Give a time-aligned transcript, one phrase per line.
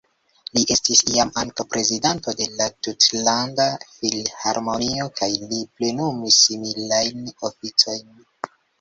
[0.57, 3.69] Li estis iam ankaŭ prezidanto de la Tutlanda
[3.99, 8.15] Filharmonio kaj li plenumis similajn oficojn.